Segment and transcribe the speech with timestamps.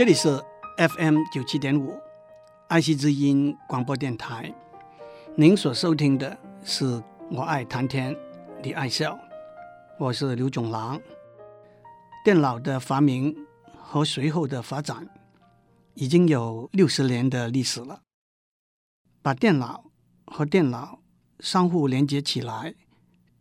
[0.00, 0.42] 这里是
[0.78, 1.94] FM 九七点五
[2.68, 4.50] 爱惜之音广播电台。
[5.36, 8.16] 您所收听的是我爱谈天，
[8.62, 9.18] 你爱笑，
[9.98, 10.98] 我是刘总郎。
[12.24, 13.36] 电脑的发明
[13.76, 15.06] 和随后的发展
[15.92, 18.00] 已经有六十年的历史了。
[19.20, 19.90] 把电脑
[20.24, 21.00] 和电脑
[21.40, 22.74] 相互连接起来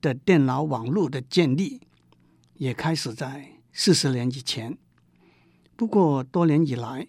[0.02, 1.80] 的电脑网络的建立，
[2.56, 4.78] 也开始在四十年以前。
[5.80, 7.08] 不过多年以来，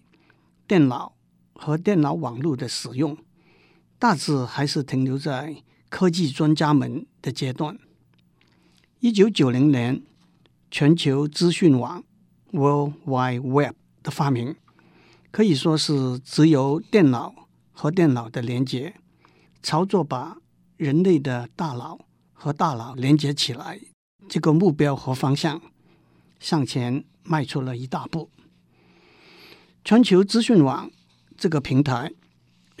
[0.65, 1.17] 电脑
[1.51, 3.17] 和电脑网络的使用
[3.99, 5.57] 大致还是停留在
[5.89, 7.77] 科技专家们的阶段。
[9.01, 10.01] 一九九零年，
[10.71, 12.01] 全球资讯网
[12.53, 14.55] （World Wide Web） 的发明，
[15.31, 18.95] 可以说是只由电脑和电脑的连接，
[19.61, 20.37] 操作把
[20.77, 21.99] 人类的大脑
[22.31, 23.81] 和大脑连接起来，
[24.29, 25.61] 这个目标和方向
[26.39, 28.29] 向前迈出了一大步。
[29.83, 30.91] 全球资讯网
[31.35, 32.13] 这个平台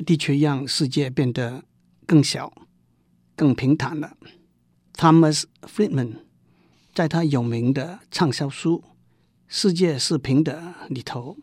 [0.05, 1.63] 的确让世界变得
[2.05, 2.53] 更小、
[3.35, 4.15] 更平坦了。
[4.93, 6.17] Thomas Friedman
[6.93, 8.83] 在他有名的畅销书
[9.47, 11.37] 《世界是平的》里头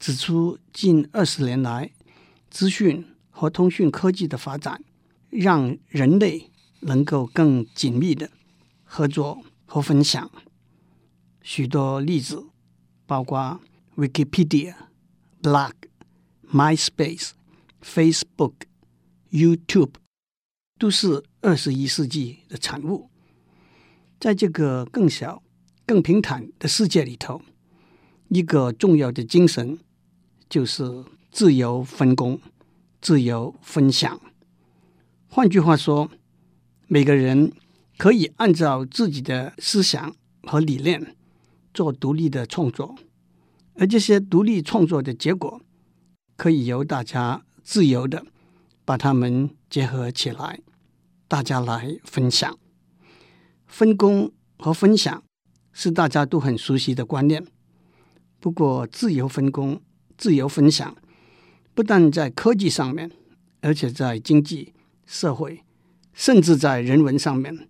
[0.00, 1.92] 指出，近二十年来，
[2.50, 4.82] 资讯和通讯科技的发展，
[5.30, 8.28] 让人类能够更紧密的
[8.82, 10.28] 合作和分享。
[11.40, 12.46] 许多例子
[13.06, 13.60] 包括。
[13.96, 14.74] Wikipedia、
[15.42, 15.72] Blog、
[16.50, 17.32] MySpace、
[17.82, 18.54] Facebook、
[19.30, 19.94] YouTube
[20.78, 23.10] 都是二十一世纪的产物。
[24.18, 25.42] 在这个更小、
[25.84, 27.42] 更平坦的世界里头，
[28.28, 29.78] 一个重要的精神
[30.48, 32.40] 就是自由分工、
[33.00, 34.20] 自由分享。
[35.28, 36.10] 换句话说，
[36.86, 37.52] 每个人
[37.98, 41.14] 可以按照自己的思想和理念
[41.74, 42.94] 做独立的创作。
[43.74, 45.60] 而这些独立创作的结果，
[46.36, 48.24] 可以由大家自由的
[48.84, 50.60] 把它们结合起来，
[51.26, 52.58] 大家来分享。
[53.66, 55.22] 分工和分享
[55.72, 57.46] 是大家都很熟悉的观念。
[58.38, 59.80] 不过，自由分工、
[60.18, 60.94] 自由分享，
[61.74, 63.10] 不但在科技上面，
[63.60, 64.74] 而且在经济、
[65.06, 65.62] 社会，
[66.12, 67.68] 甚至在人文上面，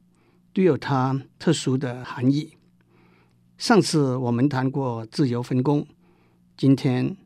[0.53, 2.55] 都有它特殊的含义。
[3.59, 5.87] 上次我们谈过自由分工，
[6.57, 7.17] 今天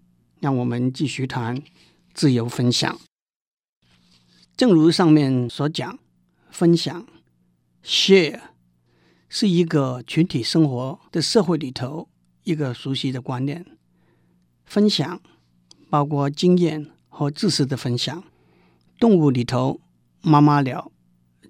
[0.40, 1.62] 让我们继续谈
[2.12, 2.98] 自由分享。
[4.56, 5.98] 正如上面所讲，
[6.50, 7.06] 分享
[7.82, 8.40] （share）
[9.28, 12.08] 是一个群体生活的社会里头
[12.44, 13.64] 一个熟悉的观念。
[14.64, 15.20] 分享
[15.88, 18.22] 包括经验和知识的分享。
[18.98, 19.80] 动物里头，
[20.22, 20.90] 妈妈鸟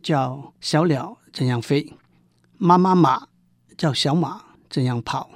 [0.02, 1.92] 叫小鸟怎样飞，
[2.58, 3.28] 妈妈马
[3.76, 4.45] 叫小马。
[4.68, 5.30] 这样跑。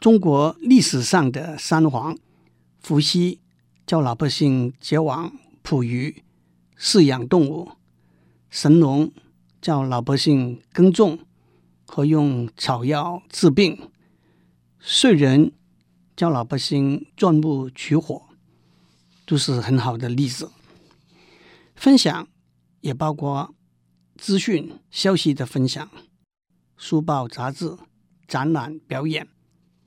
[0.00, 2.16] 中国历史上的三皇，
[2.80, 3.40] 伏羲
[3.86, 6.22] 教老百姓结网捕鱼、
[6.78, 7.70] 饲养动物；
[8.50, 9.10] 神农
[9.62, 11.20] 教老百姓耕种
[11.86, 13.76] 和用草药治病；
[14.82, 15.52] 燧人
[16.14, 18.22] 教老百姓钻木取火，
[19.24, 20.50] 都是很好的例子。
[21.74, 22.28] 分享
[22.82, 23.54] 也包括
[24.18, 25.90] 资讯、消息的分享，
[26.76, 27.78] 书报、杂志。
[28.34, 29.28] 展览、表演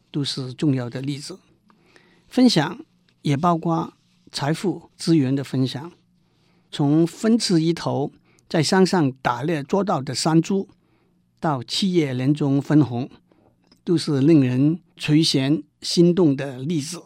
[0.09, 1.37] 都是重要的例子。
[2.29, 2.79] 分享
[3.21, 3.93] 也包括
[4.31, 5.91] 财富资源的分享，
[6.71, 8.13] 从分吃一头
[8.47, 10.69] 在山上打猎捉到的山猪，
[11.41, 13.09] 到企业年终分红，
[13.83, 17.03] 都是令人垂涎心动的例子。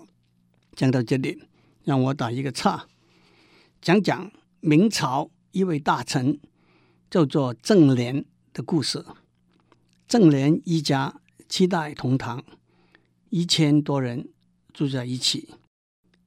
[0.75, 1.41] 讲到这里，
[1.83, 2.85] 让我打一个岔，
[3.81, 6.39] 讲讲明朝一位大臣
[7.09, 9.03] 叫做郑琏的故事。
[10.07, 11.20] 郑琏一家。
[11.51, 12.45] 七代同堂，
[13.29, 14.29] 一千多人
[14.73, 15.49] 住在一起，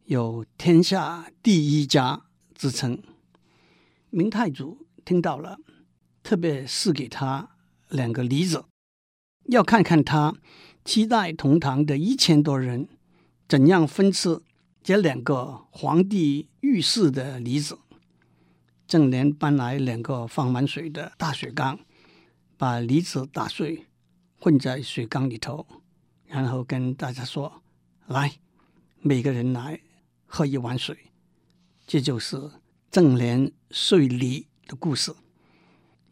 [0.05, 3.03] 有“天下第一家”之称。
[4.11, 5.57] 明太祖听到了，
[6.23, 7.57] 特别赐给他
[7.89, 8.67] 两个梨子，
[9.47, 10.37] 要看看他
[10.85, 12.87] 七代同堂的一千多人
[13.49, 14.43] 怎样分吃
[14.83, 17.79] 这两个皇帝御赐的梨子。
[18.87, 21.81] 郑琏搬来两个放满水的大水缸，
[22.59, 23.87] 把梨子打碎。
[24.45, 25.67] 混在水缸里头，
[26.27, 27.63] 然后跟大家说
[28.09, 28.41] ：“来，
[29.01, 29.81] 每个人来
[30.27, 30.95] 喝一碗水。”
[31.89, 32.51] 这就是
[32.91, 35.15] 正莲碎梨的故事。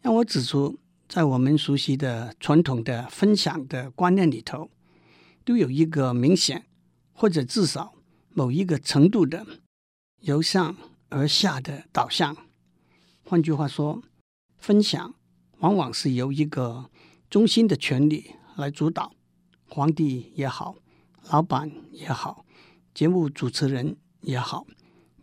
[0.01, 4.71] 让我指出，在我们熟悉的传统的分享的观念里头，
[5.45, 6.65] 都有一个明显
[7.13, 7.93] 或者至少
[8.29, 9.45] 某一个程度的
[10.21, 10.75] 由上
[11.09, 12.35] 而下的导向。
[13.23, 14.01] 换句话说，
[14.57, 15.13] 分享
[15.59, 16.89] 往往是由一个
[17.33, 19.11] 中心的权力来主导，
[19.67, 20.75] 皇帝也好，
[21.31, 22.45] 老板也好，
[22.93, 24.67] 节目主持人也好，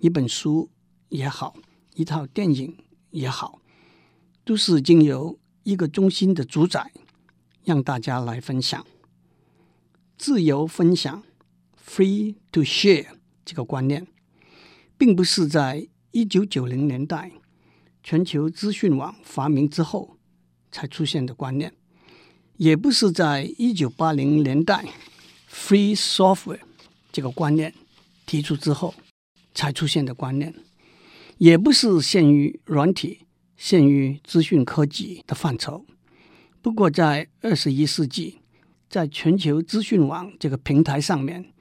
[0.01, 0.69] 一本书
[1.11, 1.55] 也好，
[1.95, 2.77] 一套电影
[3.11, 3.63] 也好，
[4.43, 6.91] 都是经由一个中心的主宰，
[7.63, 8.85] 让大家来分享。
[10.19, 11.23] 自由分享
[11.81, 13.07] （free to share）
[13.45, 14.09] 这个观念，
[14.99, 17.31] 并不是在一九九零年代
[18.03, 20.19] 全球资讯网发明之后
[20.73, 21.73] 才出现的观念，
[22.61, 24.85] 也不是在一九八零年代
[25.51, 26.61] free software
[27.11, 27.73] 这个观念
[28.27, 28.95] 提出之后
[29.55, 30.55] 才出现的观念，
[31.39, 33.21] 也不是限于软体、
[33.57, 35.87] 限于资讯科技的范畴。
[36.61, 38.41] 不过，在二十一世纪，
[38.91, 41.55] 在全球资讯网这个平台上面，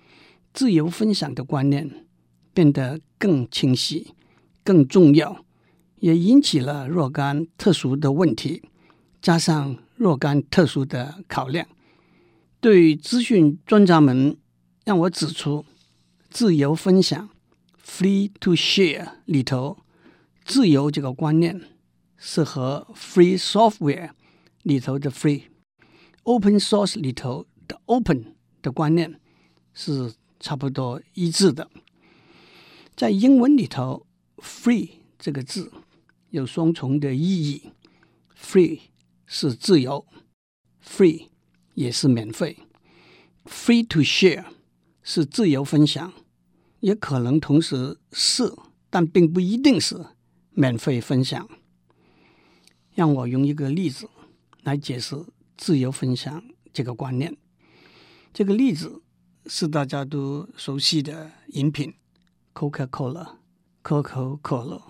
[0.53, 2.05] 自由分享的观念
[2.53, 4.13] 变得更清晰、
[4.65, 5.45] 更重要，
[5.99, 8.63] 也引起了若干特殊的问题，
[9.21, 11.67] 加上若干特殊的考量。
[12.61, 14.37] 对于资讯专家们，
[14.85, 15.65] 让我指出，
[16.29, 17.29] 自由分享
[17.85, 19.77] （free to share） 里头，
[20.45, 21.61] 自由这个观念
[22.17, 24.11] 是和 free software
[24.63, 29.19] 里头的 free，open source 里头的 open 的观念
[29.73, 31.69] 是差不多一致的。
[32.95, 34.05] 在英文里头
[34.37, 35.69] ，free 这个字
[36.29, 37.71] 有双重的意义
[38.37, 38.79] ，free
[39.29, 40.05] 是自由
[40.85, 41.29] ，free。
[41.75, 42.57] 也是免费
[43.45, 44.43] ，free to share
[45.01, 46.11] 是自由分享，
[46.81, 48.53] 也可能同时是，
[48.89, 50.07] 但并不一定是
[50.51, 51.47] 免费分享。
[52.93, 54.09] 让我用一个例子
[54.63, 55.15] 来解释
[55.55, 56.43] 自由分享
[56.73, 57.37] 这个观念。
[58.33, 59.01] 这个例子
[59.45, 61.93] 是大家都熟悉的饮品
[62.53, 63.37] ，Coca-Cola，
[63.81, 64.83] 可口可乐。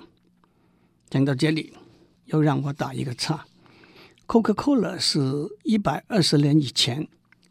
[1.07, 1.73] 讲到这里，
[2.25, 3.45] 又让我打一个岔。
[4.29, 5.19] Coca-Cola 是
[5.63, 7.07] 一百二十年以前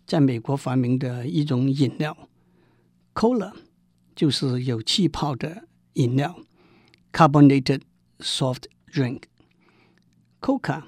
[0.06, 2.16] 在美国发明的一种饮料
[3.12, 3.52] ，Cola
[4.14, 6.38] 就是有气泡的饮料
[7.12, 7.80] ，carbonated
[8.20, 9.22] soft drink。
[10.40, 10.84] Coca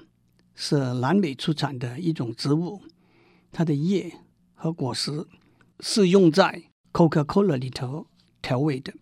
[0.55, 2.81] 是南美出产的一种植物，
[3.51, 4.13] 它的叶
[4.53, 5.27] 和果实
[5.81, 8.07] 是用在 Coca-Cola 里头
[8.41, 8.93] 调味的。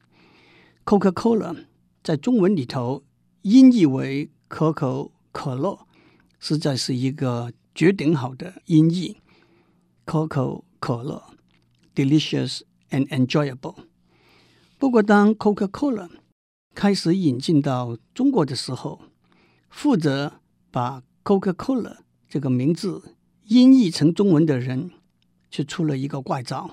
[0.85, 1.67] Coca-Cola
[2.01, 3.03] 在中文里头
[3.43, 5.85] 音译为可口可乐。
[6.39, 9.17] 实在是一个绝顶好的音译，
[10.05, 11.23] 可口可乐
[11.93, 13.75] ，delicious and enjoyable。
[14.77, 16.09] 不过，当 Coca-Cola
[16.73, 19.01] 开始引进到中国的时候，
[19.69, 20.39] 负责
[20.71, 21.97] 把 Coca-Cola
[22.29, 24.91] 这个名字音译成中文的人，
[25.51, 26.71] 却出了一个怪招。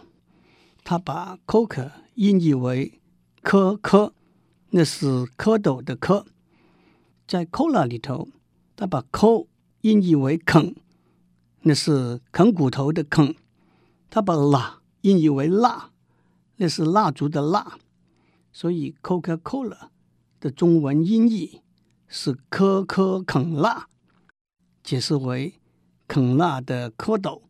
[0.84, 3.00] 他把 Coca 音译为
[3.42, 4.14] 科可，
[4.70, 6.24] 那是蝌蚪的蝌，
[7.26, 8.28] 在 Cola 里头，
[8.76, 9.48] 他把 Co
[9.86, 10.74] 音译为啃，
[11.60, 13.36] 那是啃骨头的啃；
[14.10, 15.92] 他把蜡音译为蜡，
[16.56, 17.78] 那是蜡烛的蜡。
[18.52, 19.90] 所以 Coca-Cola
[20.40, 21.60] 的中文音译
[22.08, 23.86] 是可可啃蜡，
[24.82, 25.60] 解释为
[26.08, 27.42] 啃蜡的蝌蚪。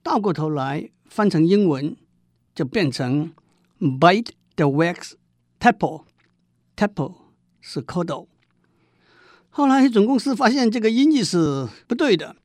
[0.00, 1.96] 倒过头来翻成英文，
[2.54, 3.32] 就变成
[3.80, 5.14] Bite the wax
[5.58, 6.04] taple
[6.76, 7.16] taple
[7.60, 8.28] 是蝌蚪。
[9.54, 12.36] 后来总公司发现这个音译是不对的，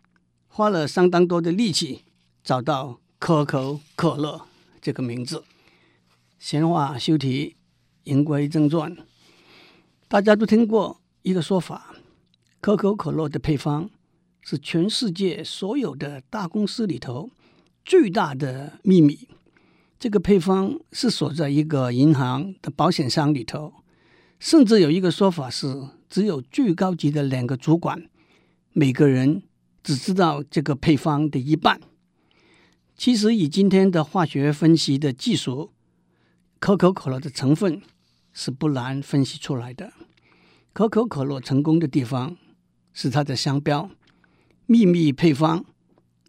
[0.49, 2.03] 花了相当多的力气
[2.43, 4.45] 找到可口可乐
[4.81, 5.45] 这个名字。
[6.37, 7.55] 闲话休提，
[8.03, 8.93] 言归正传。
[10.09, 11.95] 大家都听过一个说法：
[12.59, 13.89] 可口可乐的配方
[14.41, 17.29] 是全世界所有的大公司里头
[17.85, 19.29] 最大的秘密。
[19.97, 23.75] 这个配方是锁在一个银行的保险箱里头，
[24.39, 25.87] 甚至有一个说法是。
[26.09, 28.09] 只有最高级的两个主管，
[28.73, 29.43] 每个人
[29.83, 31.79] 只知道这个配方的一半。
[32.95, 35.71] 其实，以今天的化学分析的技术，
[36.59, 37.81] 可口可乐的成分
[38.33, 39.93] 是不难分析出来的。
[40.73, 42.37] 可口可乐成功的地方
[42.93, 43.89] 是它的商标，
[44.65, 45.65] 秘密配方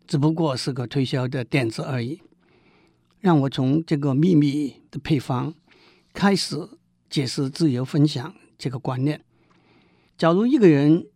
[0.07, 2.21] 只不过是个推销的点子而已。
[3.21, 5.55] 让我从这个秘密的配方
[6.13, 6.69] 开始
[7.11, 9.25] 解释自由分享这个观念。
[10.19, 11.07] 假如一个人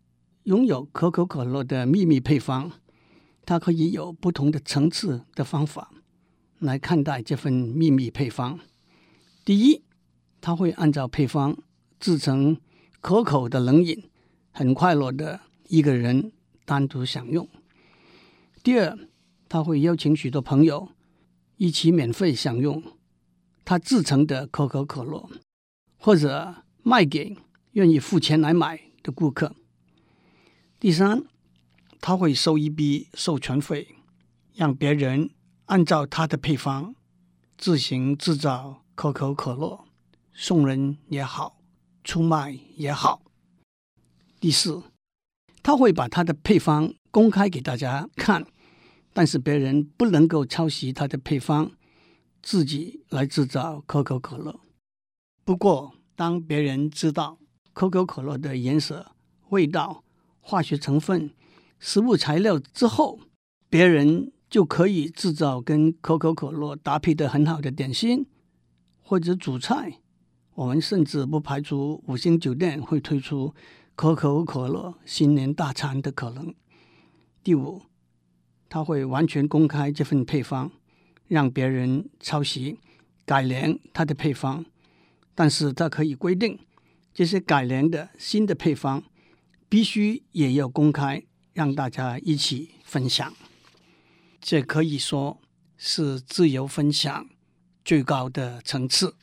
[0.43, 2.71] 拥有可口可乐的秘密配方，
[3.45, 5.91] 他可以有不同的层次的方法
[6.59, 8.57] 来看待这份秘密配方。
[9.43, 9.83] 第一，
[10.39, 11.57] 他会按照配方
[11.99, 12.55] 制成
[13.01, 14.09] 可口的冷饮，
[14.51, 16.31] 很快乐的一个人
[16.63, 17.45] 单独享用。
[18.63, 18.97] 第二，
[19.49, 20.87] 他会邀请许多朋友
[21.57, 22.81] 一起免费享用
[23.65, 25.29] 他制成的可口可乐，
[25.97, 27.35] 或者卖给
[27.73, 29.55] 愿意付钱来买的顾客。
[30.79, 31.23] 第三，
[32.01, 33.95] 他会收一笔授权费，
[34.55, 35.29] 让别人
[35.65, 36.95] 按照他的配方
[37.57, 39.85] 自行制造可口可乐，
[40.33, 41.59] 送人也好，
[42.03, 43.21] 出卖也好。
[44.39, 44.83] 第四，
[45.61, 48.45] 他会把他的配方公开给大家看，
[49.13, 51.71] 但是别人不能够抄袭他的配方，
[52.41, 54.59] 自己来制造可口可乐。
[55.45, 57.37] 不过，当别人知道
[57.73, 59.11] 可口可乐的颜色、
[59.49, 60.03] 味道、
[60.39, 61.31] 化学成分、
[61.79, 63.19] 食物材料之后，
[63.69, 68.25] 别人就可以制造跟可口可乐搭配的很好的点心
[69.01, 69.99] 或者主菜。
[70.55, 73.55] 我们甚至不排除五星酒店会推出
[73.95, 76.53] 可口可乐新年大餐的可能。
[77.43, 77.81] 第五，
[78.69, 80.71] 他会完全公开这份配方，
[81.27, 82.77] 让别人抄袭、
[83.25, 84.63] 改良他的配方。
[85.33, 86.59] 但是他可以规定，
[87.13, 89.03] 这些改良的新的配方
[89.69, 93.33] 必须也要公开，让大家一起分享。
[94.41, 95.39] 这可以说
[95.77, 97.29] 是自由分享
[97.85, 99.15] 最高的层次。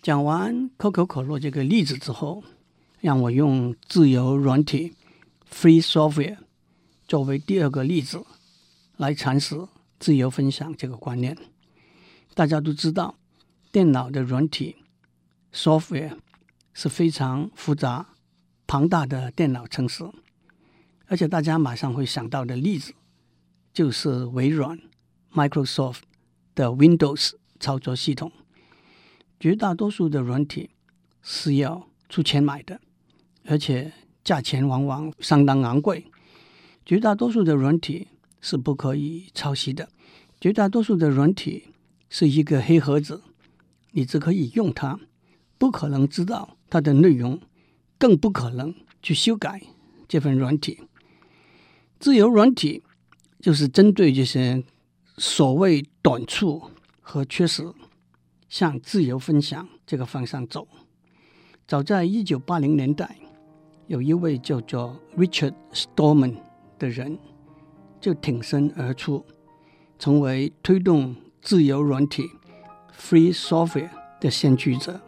[0.00, 2.44] 讲完可口可乐这个例子之后，
[3.00, 4.94] 让我用自由软体
[5.52, 6.38] （Free Software）
[7.06, 8.24] 作为第二个例子
[8.96, 9.56] 来阐释
[9.98, 11.36] 自由分享这个观念。
[12.34, 13.18] 大家都知道，
[13.72, 14.76] 电脑的软体。
[15.52, 16.18] Software
[16.80, 18.06] 是非常复杂、
[18.68, 20.08] 庞大的电脑程式，
[21.06, 22.94] 而且大家马上会想到的例子
[23.72, 24.78] 就是微软
[25.32, 26.02] Microsoft
[26.54, 28.30] 的 Windows 操作系统。
[29.40, 30.70] 绝大多数的软体
[31.20, 32.80] 是要出钱买的，
[33.46, 33.92] 而且
[34.22, 36.06] 价钱往往相当昂贵。
[36.86, 38.06] 绝大多数的软体
[38.40, 39.88] 是不可以抄袭的，
[40.40, 41.74] 绝大多数的软体
[42.08, 43.24] 是一个黑盒子，
[43.90, 45.00] 你只可以用它。
[45.58, 47.40] 不可能知道它的内容，
[47.98, 49.62] 更不可能去修改
[50.06, 50.80] 这份软体。
[51.98, 52.82] 自由软体
[53.40, 54.62] 就是针对这些
[55.16, 56.62] 所谓短处
[57.00, 57.72] 和缺失，
[58.48, 60.68] 向自由分享这个方向走。
[61.66, 63.16] 早在一九八零年代，
[63.86, 66.36] 有一位叫做 Richard Stallman
[66.78, 67.18] 的人
[68.00, 69.24] 就挺身而出，
[69.98, 72.30] 成为推动自由软体
[72.96, 75.00] （Free Software） 的先驱者。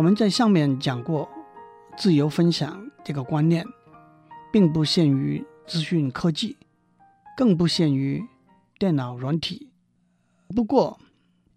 [0.00, 1.28] 我们在上面讲过，
[1.98, 3.62] 自由分享这个观念，
[4.50, 6.56] 并不限于资讯科技，
[7.36, 8.24] 更不限于
[8.78, 9.68] 电脑软体。
[10.56, 10.98] 不过，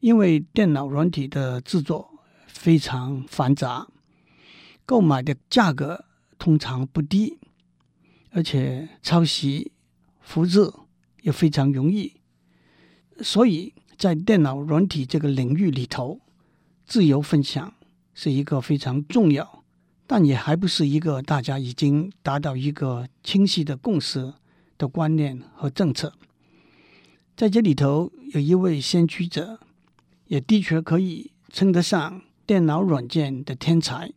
[0.02, 3.88] 因为电脑软体的制作非常繁杂，
[4.86, 6.04] 购买的价格
[6.38, 7.40] 通常不低，
[8.32, 9.72] 而且抄袭、
[10.20, 10.70] 复制
[11.22, 12.18] 也非常容易，
[13.22, 16.20] 所以在电脑软体这个领域里头，
[16.86, 17.74] 自由分享。
[18.13, 19.63] 是一个非常重要，
[20.05, 24.34] 但也还不是一个大家已经达到一个清晰的共识
[24.77, 26.13] 的观念和政策。
[27.36, 29.60] 在这里头，有一位先驱者，
[30.27, 34.12] 也的确可以称得上电脑软件的天才，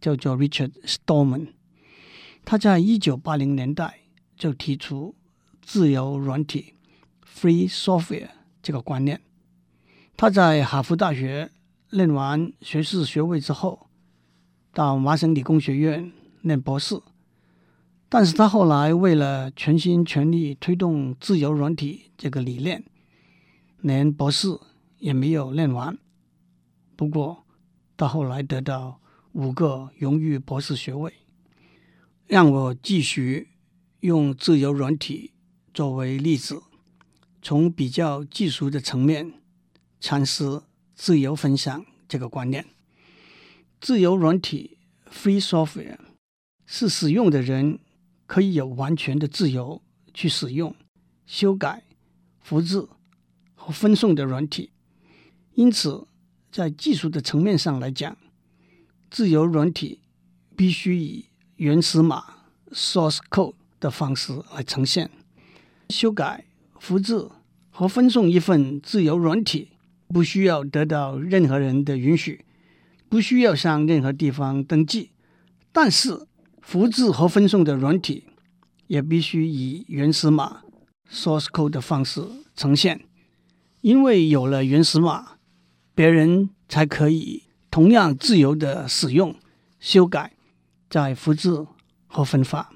[0.00, 1.54] 叫做 Richard Stallman。
[2.44, 4.00] 他在一九八零年代
[4.36, 5.14] 就提出
[5.62, 6.74] 自由软体
[7.24, 8.30] （Free Software）
[8.62, 9.22] 这个观念。
[10.16, 11.50] 他在哈佛大学。
[11.90, 13.88] 念完学士学位之后，
[14.72, 17.00] 到麻省理工学院念博士。
[18.08, 22.84] 但是他后来为了全心全力推动自由软体这个理念，
[23.80, 24.48] 连博士
[24.98, 25.98] 也没有念完。
[26.96, 27.44] 不过，
[27.96, 29.00] 他后来得到
[29.32, 31.12] 五个荣誉博士学位。
[32.26, 33.48] 让我继续
[34.00, 35.32] 用自由软体
[35.74, 36.62] 作为例子，
[37.42, 39.32] 从比较技术的层面
[40.00, 40.62] 阐释。
[41.02, 42.66] 自由分享这个观念，
[43.80, 44.76] 自由软体
[45.10, 45.96] （Free Software）
[46.66, 47.78] 是使用的人
[48.26, 49.80] 可以有完全的自由
[50.12, 50.76] 去使用、
[51.24, 51.84] 修改、
[52.42, 52.86] 复制
[53.54, 54.72] 和分送的软体。
[55.54, 56.06] 因此，
[56.52, 58.18] 在技术的层面上来讲，
[59.10, 60.02] 自由软体
[60.54, 62.34] 必须以原始码
[62.72, 65.10] （Source Code） 的方式来呈现。
[65.88, 66.44] 修改、
[66.78, 67.30] 复制
[67.70, 69.69] 和分送一份自由软体。
[70.12, 72.44] 不需要得到任何人的允许，
[73.08, 75.12] 不需要向任何地方登记，
[75.70, 76.26] 但是
[76.60, 78.24] 复制和分送的软体
[78.88, 80.62] 也必须以原始码
[81.08, 82.22] （source code） 的方式
[82.56, 83.00] 呈现，
[83.82, 85.36] 因为有了原始码，
[85.94, 89.36] 别人才可以同样自由的使用、
[89.78, 90.32] 修改、
[90.88, 91.64] 再复制
[92.08, 92.72] 和分发，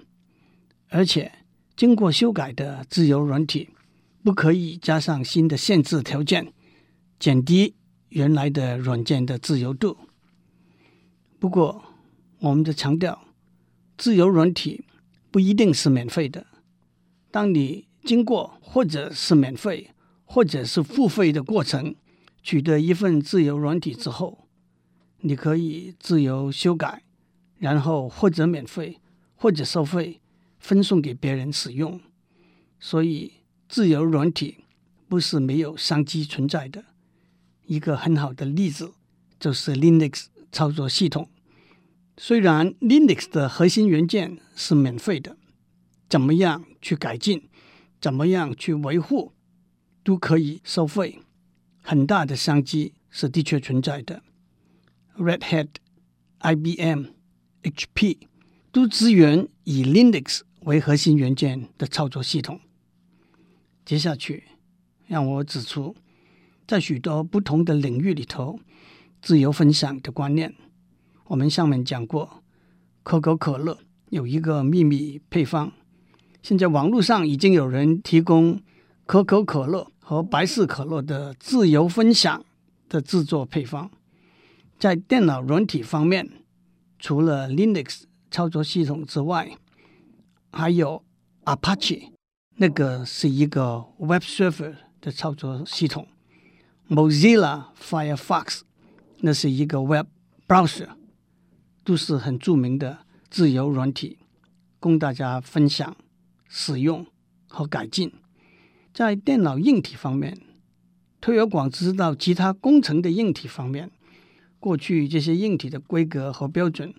[0.88, 1.33] 而且
[1.76, 3.71] 经过修改的自由软体
[4.23, 6.53] 不可以加上新的限制条件。
[7.25, 7.75] 减低
[8.11, 9.97] 原来的软件的自由度。
[11.38, 11.83] 不过，
[12.40, 13.19] 我们的强调
[13.97, 14.85] 自由软体
[15.31, 16.47] 不一定是免费的。
[17.31, 19.93] 当你经过或者是免费，
[20.26, 21.95] 或者是付费的过程，
[22.43, 24.47] 取得一份自由软体之后，
[25.21, 27.04] 你可以自由修改，
[27.57, 29.00] 然后或者免费，
[29.35, 30.21] 或者收费，
[30.59, 31.99] 分送给别人使用。
[32.78, 33.33] 所以，
[33.66, 34.66] 自由软体
[35.09, 36.85] 不是没有商机存在的。
[37.66, 38.92] 一个很好的例子
[39.38, 41.28] 就是 Linux 操作系统。
[42.16, 45.37] 虽然 Linux 的核心元件是免费的，
[46.09, 47.49] 怎么样去改进，
[48.00, 49.33] 怎么样去维护，
[50.02, 51.21] 都可以收费。
[51.83, 54.23] 很大的商机是的确存在的。
[55.16, 55.68] Red Hat、
[56.40, 57.06] IBM、
[57.62, 58.18] HP
[58.71, 62.61] 都支援以 Linux 为核心元件的操作系统。
[63.85, 64.44] 接下去，
[65.06, 65.94] 让我指出，
[66.66, 68.59] 在许多不同的领域里头，
[69.21, 70.54] 自由分享的观念。
[71.26, 72.42] 我们上面讲过，
[73.02, 73.78] 可口可乐
[74.11, 75.73] 有一个秘密配方。
[76.42, 78.61] 现在网络上已经有人提供
[79.06, 82.44] 可口可乐和百事可乐的自由分享
[82.88, 83.90] 的制作配方。
[84.78, 86.30] 在电脑软体方面，
[86.99, 89.56] 除了 Linux 操作系统之外，
[90.50, 91.02] 还有
[91.44, 92.11] Apache，
[92.56, 96.06] 那个是一个 Web Server 的操作系统
[96.88, 98.61] ；Mozilla Firefox，
[99.21, 100.07] 那是一个 Web
[100.47, 100.88] Browser。
[101.87, 104.17] 都是很著名的自由软体，
[104.81, 105.95] 供大家分享、
[106.49, 107.07] 使用
[107.47, 108.11] 和改进。
[108.95, 110.41] 在电脑硬体方面，
[111.21, 113.91] 推而广之到其他工程的硬体方面，
[114.59, 116.95] 过去这些硬体的规格和标准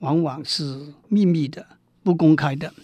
[0.00, 2.74] 往往是秘密的、不公开的。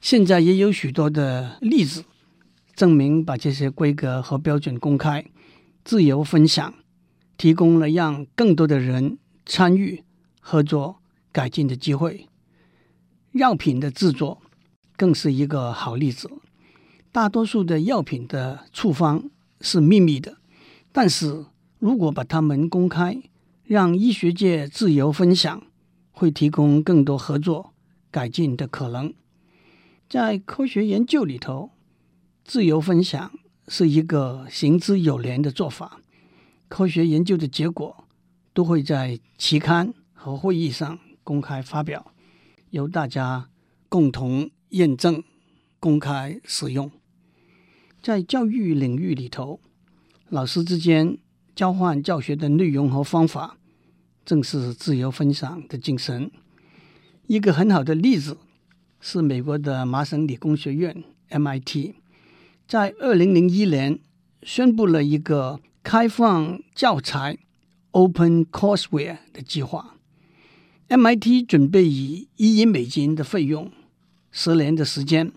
[0.00, 2.04] 现在也有许多的例子
[2.74, 5.24] 证明，把这些规格和标准公开、
[5.84, 6.74] 自由分享，
[7.36, 10.04] 提供了让更多的人参与。
[10.44, 10.96] 合作
[11.30, 12.26] 改进的机会，
[13.30, 14.42] 药品的制作
[14.96, 16.28] 更是一个好例子。
[17.12, 20.38] 大多数的药品的处方是秘密的，
[20.90, 21.46] 但是
[21.78, 23.22] 如果把它们公开，
[23.62, 25.62] 让医学界自由分享，
[26.10, 27.72] 会提供更多合作
[28.10, 29.14] 改进的可能。
[30.08, 31.70] 在科学研究里头，
[32.44, 33.30] 自由分享
[33.68, 36.00] 是一个行之有年的做法。
[36.68, 38.04] 科学研究的结果
[38.52, 42.12] 都会在期刊和会议上公开发表，
[42.70, 43.48] 由大家
[43.88, 45.22] 共同验证、
[45.78, 46.90] 公开使用。
[48.00, 49.60] 在教育领域里头，
[50.28, 51.18] 老师之间
[51.54, 53.58] 交换教学的内容和方法，
[54.24, 56.30] 正是自由分享的精神。
[57.26, 58.38] 一个很好的例子
[58.98, 61.94] 是美国的麻省理工学院 （MIT）
[62.72, 63.98] 在二零零一年
[64.42, 67.36] 宣布了一个开放教材
[67.90, 69.98] （Open Courseware） 的计划。
[70.88, 73.70] MIT 准备以一亿美金的费用，
[74.30, 75.32] 十年的时间，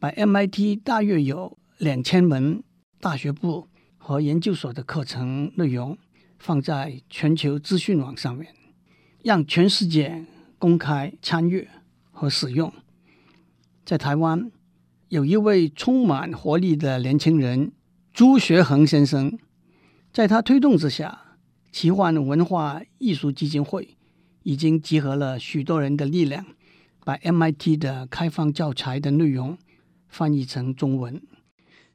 [0.00, 2.64] 把 MIT 大约有两千门
[2.98, 5.96] 大学部和研究所的课程内容
[6.36, 8.52] 放在全球资讯网上面，
[9.22, 10.26] 让全世界
[10.58, 11.68] 公开参与
[12.10, 12.72] 和使用。
[13.84, 14.50] 在台湾，
[15.08, 17.72] 有一位充满活力的年轻人
[18.12, 19.38] 朱学恒先生，
[20.12, 21.38] 在他推动之下，
[21.70, 23.96] 奇幻文化艺术基金会。
[24.42, 26.46] 已经集合了许多人的力量，
[27.04, 29.58] 把 MIT 的开放教材的内容
[30.08, 31.20] 翻译成中文。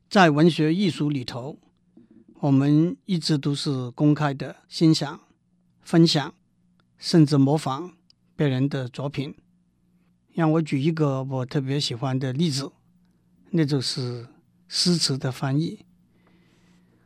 [0.10, 1.58] 在文学艺术里头，
[2.42, 5.22] 我们一直都是公开的欣赏、
[5.82, 6.34] 分享，
[6.98, 7.94] 甚至模仿
[8.36, 9.34] 别人的作品。
[10.34, 12.72] 让我举一个我特别喜欢的例子，
[13.52, 14.28] 那就是
[14.68, 15.86] 诗词的翻译。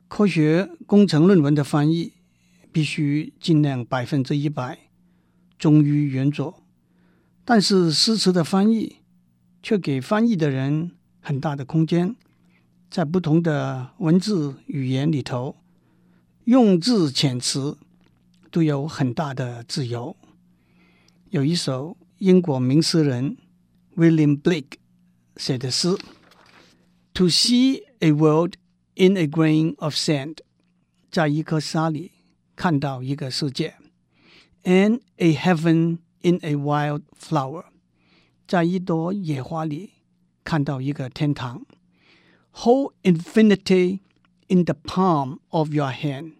[0.07, 2.13] 科学工程论文的翻译
[2.71, 4.79] 必须尽量百分之一百。
[5.57, 6.63] 忠于原作，
[7.45, 8.97] 但是诗词的翻译
[9.63, 12.13] 却给翻译的人很大的空间，
[12.91, 15.55] 在不同的文字语言里头，
[16.43, 17.77] 用字遣词
[18.51, 20.17] 都有很大的自由。
[21.29, 23.37] 有一首英国名诗人
[23.95, 24.73] William Blake
[25.37, 25.97] 写的诗
[27.14, 28.54] ：“To see a world
[28.94, 30.38] in a grain of sand，
[31.10, 32.12] 在一颗沙里
[32.56, 33.74] 看到一个世界。”
[34.64, 37.64] And a heaven in a wild flower，
[38.46, 39.92] 在一朵野花里
[40.44, 41.64] 看到一个天堂。
[42.52, 44.00] Hold infinity
[44.48, 46.32] in the palm of your hand，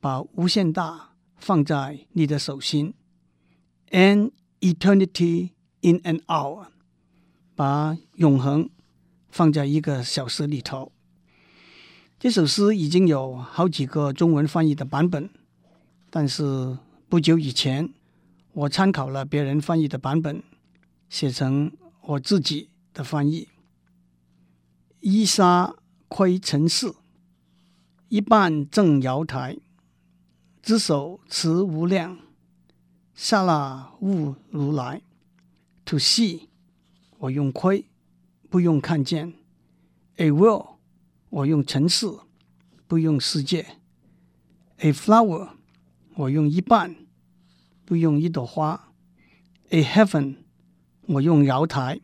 [0.00, 2.94] 把无限大放在你的手心。
[3.90, 6.68] And eternity in an hour，
[7.54, 8.68] 把永恒
[9.33, 10.91] 放在一个小时里头。
[12.19, 15.27] 这首诗已经有好几个中文翻译的版本，
[16.09, 16.77] 但是。
[17.09, 17.93] 不久以前，
[18.53, 20.41] 我参考了别人翻译的版本，
[21.09, 23.49] 写成我自己的翻译。
[24.99, 25.75] 一沙
[26.07, 26.91] 窥尘世，
[28.09, 29.59] 一半正瑶台，
[30.63, 32.17] 只手持无量，
[33.13, 35.03] 刹那悟如来。
[35.85, 36.47] To see，
[37.19, 37.85] 我用窥，
[38.53, 39.33] 不用看见。
[40.17, 40.75] ；A world，
[41.31, 42.05] 我用城市，
[42.85, 43.65] 不用世界。
[44.77, 45.49] ；A flower，
[46.13, 46.95] 我用一半，
[47.83, 48.89] 不用一朵花。
[49.71, 50.35] ；A heaven，
[51.07, 51.99] 我用瑶台，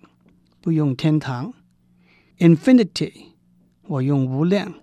[0.59, 1.53] 不用天堂。
[2.39, 3.13] Infinity，
[3.83, 4.73] 我用无量，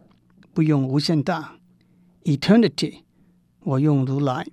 [0.55, 1.59] 不用无限大。
[2.23, 3.01] ；Eternity，
[3.65, 4.47] 我用如来，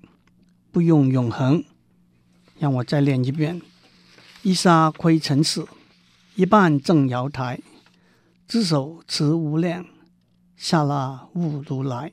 [0.71, 1.63] 不用永恒。
[2.57, 3.61] 让我再练一遍：
[4.41, 5.63] 一沙窥尘世，
[6.35, 7.61] 一半正瑶台，
[8.47, 9.85] 只手持无量，
[10.57, 12.11] 下那悟如来。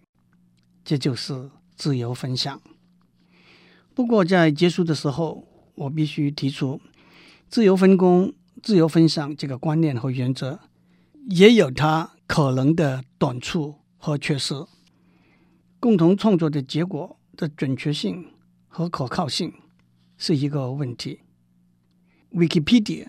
[0.84, 2.60] 这就是自由分享。
[3.94, 6.82] 不过在结束的时候，我必须提出
[7.48, 10.60] 自由分工、自由分享这个观念和原则。
[11.28, 14.54] 也有它可能的短处和缺失。
[15.78, 18.32] 共同创作的结果的准确性
[18.68, 19.52] 和可靠性
[20.18, 21.20] 是一个问题。
[22.32, 23.08] Wikipedia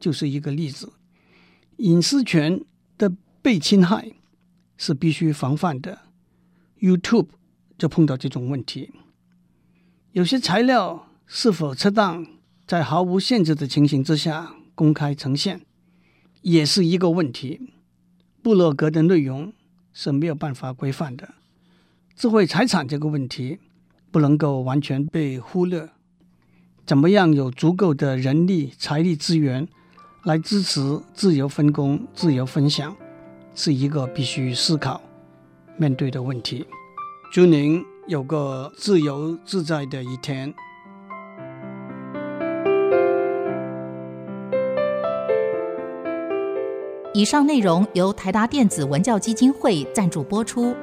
[0.00, 0.92] 就是一个例子。
[1.76, 2.64] 隐私权
[2.98, 4.12] 的被侵害
[4.76, 5.98] 是必须防范的。
[6.80, 7.28] YouTube
[7.78, 8.90] 就碰到这种问题。
[10.12, 12.26] 有些材料是否恰当
[12.66, 15.60] 在毫无限制的情形之下公开呈现？
[16.42, 17.72] 也是一个问题。
[18.42, 19.52] 部落格的内容
[19.92, 21.34] 是没有办法规范的。
[22.16, 23.58] 智慧财产这个问题
[24.10, 25.90] 不能够完全被忽略。
[26.86, 29.68] 怎么样有足够的人力、财力资源
[30.24, 32.94] 来支持自由分工、自由分享，
[33.54, 35.00] 是一个必须思考、
[35.76, 36.66] 面对的问题。
[37.32, 40.52] 祝您有个自由自在的一天。
[47.12, 50.76] 以上内容由台达电子文教基金会赞助播出。